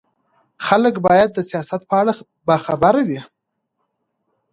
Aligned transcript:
خلک 0.67 0.95
باید 1.05 1.29
د 1.33 1.39
سیاست 1.49 1.81
په 1.89 1.95
اړه 2.01 2.13
باخبره 2.47 3.01
وي 3.07 3.21